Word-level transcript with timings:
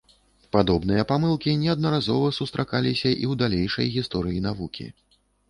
Падобныя 0.55 1.03
памылкі 1.11 1.53
неаднаразова 1.63 2.31
сустракаліся 2.39 3.07
і 3.07 3.15
ў 3.15 3.33
далейшай 3.43 3.93
гісторыі 3.99 4.43
навукі. 4.49 4.89